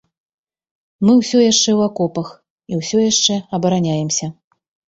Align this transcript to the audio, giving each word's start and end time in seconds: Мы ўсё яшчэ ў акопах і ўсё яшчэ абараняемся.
Мы 1.07 1.11
ўсё 1.19 1.37
яшчэ 1.51 1.69
ў 1.73 1.81
акопах 1.91 2.27
і 2.73 2.81
ўсё 2.81 2.97
яшчэ 3.11 3.39
абараняемся. 3.59 4.35